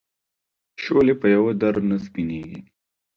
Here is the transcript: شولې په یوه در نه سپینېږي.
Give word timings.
شولې 0.83 1.13
په 1.21 1.27
یوه 1.35 1.51
در 1.61 1.75
نه 1.89 1.97
سپینېږي. 2.05 2.59